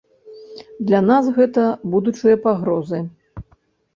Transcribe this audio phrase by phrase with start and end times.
[0.91, 1.65] Для нас гэта
[1.95, 2.99] будучыя пагрозы.